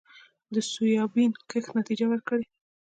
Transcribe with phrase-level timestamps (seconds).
[0.53, 2.45] د سویابین کښت نتیجه ورکړې